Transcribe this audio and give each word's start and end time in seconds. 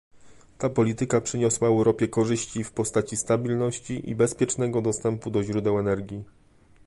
Ta 0.57 0.69
polityka 0.69 1.21
przyniosła 1.21 1.67
Europie 1.67 2.07
korzyści 2.07 2.63
w 2.63 2.71
postaci 2.71 3.17
stabilności 3.17 4.09
i 4.09 4.15
bezpiecznego 4.15 4.81
dostępu 4.81 5.31
do 5.31 5.43
źródeł 5.43 5.79
energii 5.79 6.23